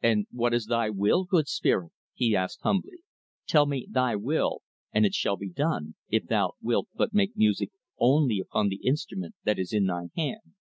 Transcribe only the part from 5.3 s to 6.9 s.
be done if thou wilt